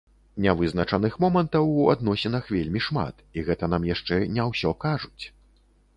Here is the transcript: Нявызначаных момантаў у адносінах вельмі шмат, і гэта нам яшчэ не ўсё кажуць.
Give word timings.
Нявызначаных 0.43 1.17
момантаў 1.23 1.69
у 1.83 1.85
адносінах 1.93 2.49
вельмі 2.55 2.83
шмат, 2.89 3.15
і 3.37 3.47
гэта 3.51 3.73
нам 3.75 3.87
яшчэ 3.93 4.19
не 4.39 4.51
ўсё 4.53 4.77
кажуць. 4.87 5.23